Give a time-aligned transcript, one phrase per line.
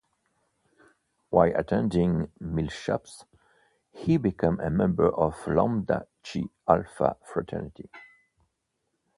[1.29, 3.25] While attending Millsaps,
[3.91, 7.87] he became a member of Lambda Chi Alpha Fraternity.